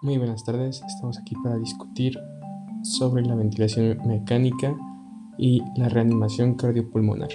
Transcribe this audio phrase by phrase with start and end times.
[0.00, 2.16] Muy buenas tardes, estamos aquí para discutir
[2.84, 4.72] sobre la ventilación mecánica
[5.36, 7.30] y la reanimación cardiopulmonar.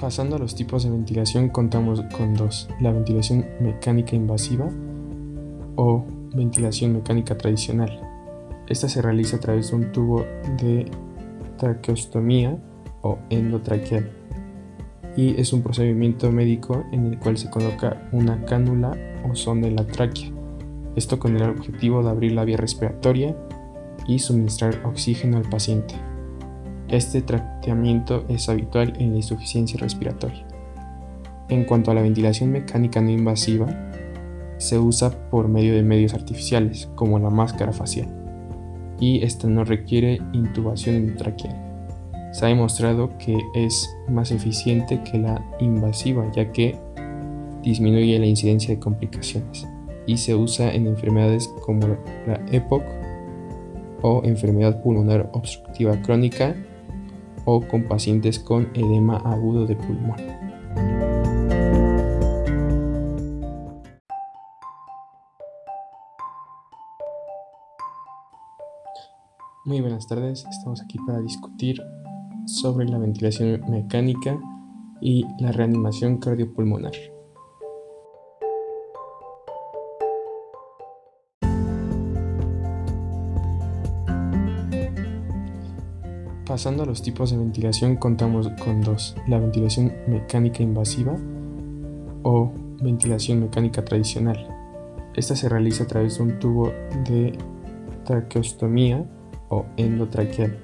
[0.00, 4.68] Pasando a los tipos de ventilación, contamos con dos, la ventilación mecánica invasiva
[5.76, 6.04] o
[6.34, 7.96] ventilación mecánica tradicional.
[8.68, 10.24] Esta se realiza a través de un tubo
[10.58, 10.90] de
[11.58, 12.58] traqueostomía
[13.04, 14.10] o endotraqueal
[15.16, 18.96] y es un procedimiento médico en el cual se coloca una cánula
[19.28, 20.30] o sonda en la tráquea,
[20.96, 23.36] esto con el objetivo de abrir la vía respiratoria
[24.06, 25.94] y suministrar oxígeno al paciente.
[26.88, 30.46] Este tratamiento es habitual en la insuficiencia respiratoria.
[31.48, 33.66] En cuanto a la ventilación mecánica no invasiva,
[34.58, 38.08] se usa por medio de medios artificiales, como la máscara facial,
[39.00, 41.63] y esta no requiere intubación endotraqueal
[42.34, 46.76] se ha demostrado que es más eficiente que la invasiva ya que
[47.62, 49.68] disminuye la incidencia de complicaciones
[50.04, 51.86] y se usa en enfermedades como
[52.26, 52.82] la EPOC
[54.02, 56.56] o enfermedad pulmonar obstructiva crónica
[57.44, 60.16] o con pacientes con edema agudo de pulmón.
[69.64, 71.80] Muy buenas tardes, estamos aquí para discutir
[72.46, 74.38] sobre la ventilación mecánica
[75.00, 76.92] y la reanimación cardiopulmonar.
[86.46, 91.16] Pasando a los tipos de ventilación, contamos con dos, la ventilación mecánica invasiva
[92.22, 94.46] o ventilación mecánica tradicional.
[95.16, 96.72] Esta se realiza a través de un tubo
[97.08, 97.36] de
[98.04, 99.04] traqueostomía
[99.48, 100.63] o endotraqueal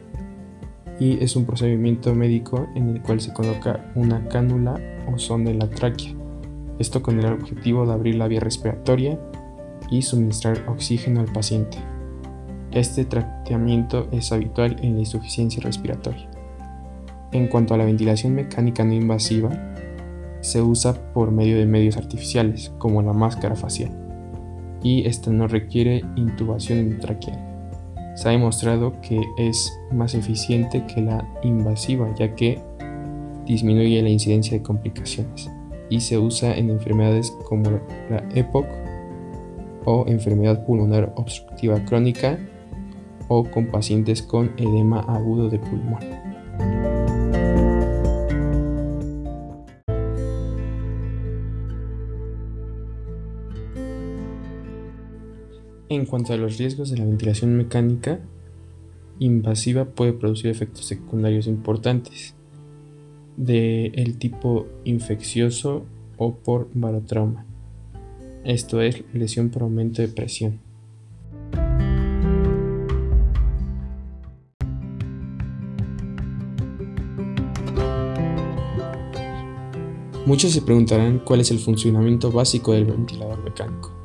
[1.01, 4.79] y es un procedimiento médico en el cual se coloca una cánula
[5.13, 6.13] o sonda en la tráquea,
[6.79, 9.19] esto con el objetivo de abrir la vía respiratoria
[9.91, 11.79] y suministrar oxígeno al paciente.
[12.71, 16.29] Este tratamiento es habitual en la insuficiencia respiratoria.
[17.33, 19.51] En cuanto a la ventilación mecánica no invasiva,
[20.43, 23.91] se usa por medio de medios artificiales, como la máscara facial,
[24.83, 27.50] y esta no requiere intubación endotraqueal
[28.21, 32.61] se ha demostrado que es más eficiente que la invasiva ya que
[33.47, 35.51] disminuye la incidencia de complicaciones
[35.89, 38.67] y se usa en enfermedades como la EPOC
[39.87, 42.39] o enfermedad pulmonar obstructiva crónica
[43.29, 46.90] o con pacientes con edema agudo de pulmón.
[55.91, 58.21] En cuanto a los riesgos de la ventilación mecánica
[59.19, 62.37] invasiva puede producir efectos secundarios importantes
[63.37, 65.85] de el tipo infeccioso
[66.17, 67.45] o por barotrauma.
[68.45, 70.61] Esto es lesión por aumento de presión.
[80.25, 84.00] Muchos se preguntarán cuál es el funcionamiento básico del ventilador mecánico.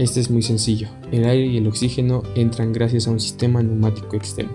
[0.00, 0.88] Este es muy sencillo.
[1.12, 4.54] El aire y el oxígeno entran gracias a un sistema neumático externo.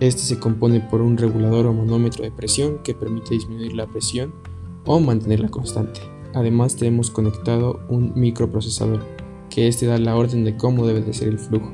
[0.00, 4.32] Este se compone por un regulador o manómetro de presión que permite disminuir la presión
[4.86, 6.00] o mantenerla constante.
[6.32, 9.04] Además tenemos conectado un microprocesador
[9.50, 11.70] que este da la orden de cómo debe de ser el flujo.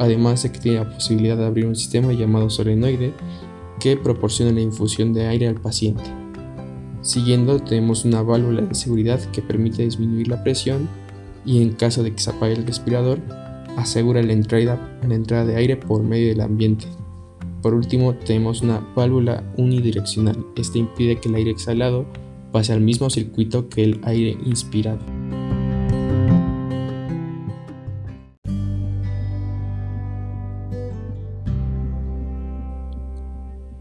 [0.00, 3.14] Además se tiene la posibilidad de abrir un sistema llamado solenoide
[3.78, 6.10] que proporciona la infusión de aire al paciente.
[7.02, 10.88] Siguiendo tenemos una válvula de seguridad que permite disminuir la presión
[11.44, 13.20] y en caso de que se apague el respirador,
[13.76, 16.86] asegura la entrada, la entrada de aire por medio del ambiente.
[17.62, 20.44] Por último, tenemos una válvula unidireccional.
[20.56, 22.06] Este impide que el aire exhalado
[22.50, 25.00] pase al mismo circuito que el aire inspirado.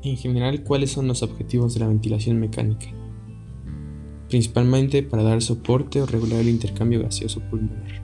[0.03, 2.87] En general, ¿cuáles son los objetivos de la ventilación mecánica?
[4.31, 8.01] Principalmente para dar soporte o regular el intercambio gaseoso pulmonar.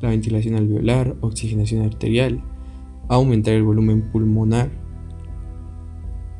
[0.00, 2.42] La ventilación alveolar, oxigenación arterial,
[3.08, 4.70] aumentar el volumen pulmonar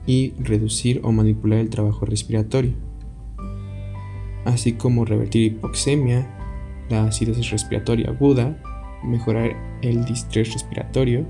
[0.07, 2.75] y reducir o manipular el trabajo respiratorio,
[4.45, 6.27] así como revertir hipoxemia,
[6.91, 8.61] la acidosis respiratoria aguda,
[9.05, 11.25] mejorar el distrés respiratorio,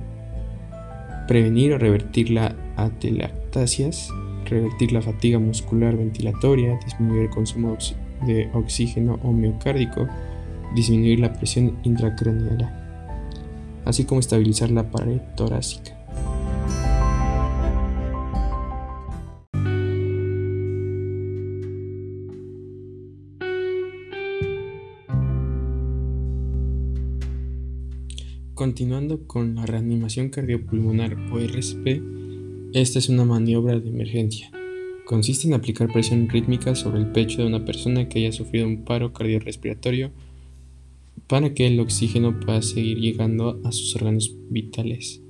[1.28, 4.11] prevenir o revertir la atelactasias,
[4.46, 7.76] revertir la fatiga muscular ventilatoria, disminuir el consumo
[8.26, 10.08] de oxígeno o miocárdico,
[10.75, 12.70] disminuir la presión intracraneal,
[13.84, 15.93] así como estabilizar la pared torácica.
[28.54, 32.15] Continuando con la reanimación cardiopulmonar o RCP,
[32.81, 34.50] esta es una maniobra de emergencia.
[35.06, 38.84] Consiste en aplicar presión rítmica sobre el pecho de una persona que haya sufrido un
[38.84, 40.11] paro cardiorrespiratorio
[41.26, 45.23] para que el oxígeno pueda seguir llegando a sus órganos vitales.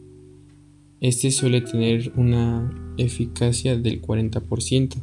[1.00, 4.96] Este suele tener una eficacia del 40%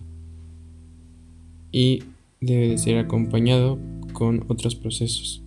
[1.71, 2.03] y
[2.41, 3.79] debe de ser acompañado
[4.11, 5.42] con otros procesos.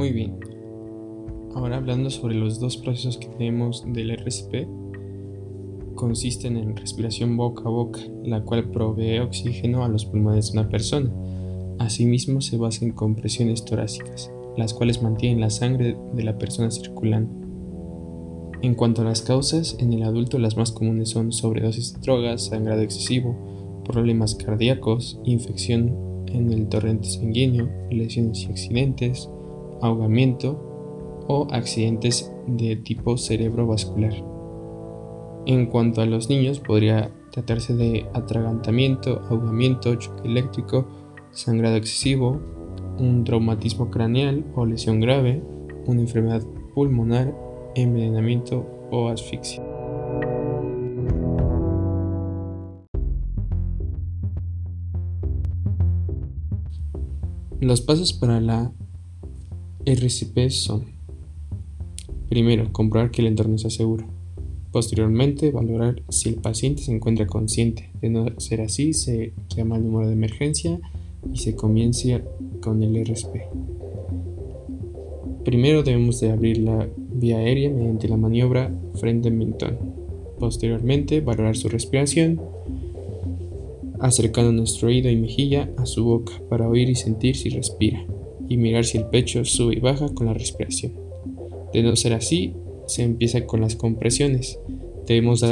[0.00, 0.40] Muy bien.
[1.54, 4.66] Ahora hablando sobre los dos procesos que tenemos del RCP,
[5.94, 10.70] consisten en respiración boca a boca, la cual provee oxígeno a los pulmones de una
[10.70, 11.12] persona.
[11.78, 17.30] Asimismo se basa en compresiones torácicas, las cuales mantienen la sangre de la persona circulando.
[18.62, 22.46] En cuanto a las causas, en el adulto las más comunes son sobredosis de drogas,
[22.46, 23.36] sangrado excesivo,
[23.84, 29.28] problemas cardíacos, infección en el torrente sanguíneo, lesiones y accidentes,
[29.82, 34.14] ahogamiento o accidentes de tipo cerebrovascular.
[35.46, 40.86] En cuanto a los niños, podría tratarse de atragantamiento, ahogamiento, choque eléctrico,
[41.30, 42.40] sangrado excesivo,
[42.98, 45.42] un traumatismo craneal o lesión grave,
[45.86, 46.42] una enfermedad
[46.74, 47.34] pulmonar,
[47.74, 49.62] envenenamiento o asfixia.
[57.60, 58.72] Los pasos para la
[59.90, 60.84] RCP son
[62.30, 64.06] Primero, comprobar que el entorno sea seguro.
[64.70, 67.90] Posteriormente, valorar si el paciente se encuentra consciente.
[68.00, 70.80] De no ser así, se llama el número de emergencia
[71.32, 72.20] y se comienza
[72.62, 73.34] con el RCP.
[75.44, 79.76] Primero debemos de abrir la vía aérea mediante la maniobra frente-mentón.
[80.38, 82.40] Posteriormente, valorar su respiración,
[83.98, 88.06] acercando nuestro oído y mejilla a su boca para oír y sentir si respira
[88.50, 90.92] y mirar si el pecho sube y baja con la respiración.
[91.72, 92.52] De no ser así,
[92.86, 94.58] se empieza con las compresiones.
[95.06, 95.44] Debemos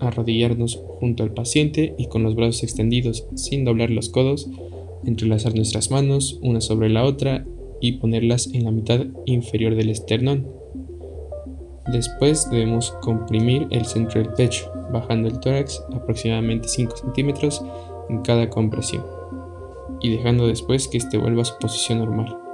[0.00, 4.48] arrodillarnos junto al paciente y con los brazos extendidos sin doblar los codos,
[5.04, 7.46] entrelazar nuestras manos una sobre la otra
[7.82, 10.48] y ponerlas en la mitad inferior del esternón.
[11.92, 17.62] Después debemos comprimir el centro del pecho, bajando el tórax aproximadamente 5 centímetros
[18.08, 19.04] en cada compresión
[20.00, 22.45] y dejando después que éste vuelva a su posición normal.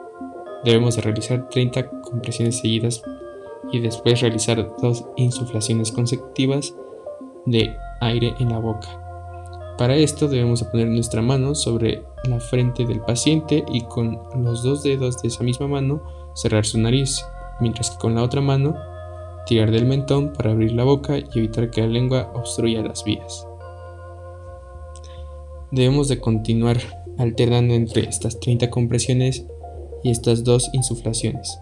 [0.64, 3.03] Debemos de realizar 30 compresiones seguidas
[3.73, 6.75] y después realizar dos insuflaciones consecutivas
[7.47, 9.03] de aire en la boca.
[9.79, 14.82] Para esto debemos poner nuestra mano sobre la frente del paciente y con los dos
[14.82, 16.03] dedos de esa misma mano
[16.35, 17.25] cerrar su nariz,
[17.61, 18.76] mientras que con la otra mano
[19.47, 23.47] tirar del mentón para abrir la boca y evitar que la lengua obstruya las vías.
[25.70, 26.79] Debemos de continuar
[27.19, 29.47] alternando entre estas 30 compresiones
[30.02, 31.58] y estas dos insuflaciones.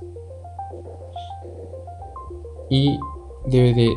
[2.68, 2.98] Y
[3.46, 3.90] debe de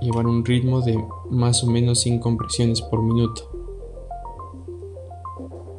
[0.00, 3.48] llevar un ritmo de más o menos 100 compresiones por minuto.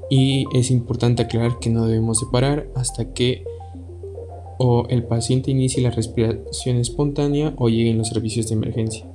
[0.09, 3.43] Y es importante aclarar que no debemos de parar hasta que
[4.59, 9.05] o el paciente inicie la respiración espontánea o lleguen los servicios de emergencia.